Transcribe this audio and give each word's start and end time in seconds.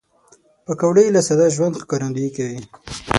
پکورې 0.65 1.05
له 1.15 1.21
ساده 1.27 1.47
ژوند 1.55 1.79
ښکارندويي 1.81 2.29
کوي 2.37 2.59